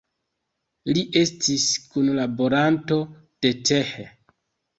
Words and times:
Li 0.95 1.03
estis 1.21 1.65
kunlaboranto 1.91 2.99
de 3.47 3.53
Th. 3.71 4.09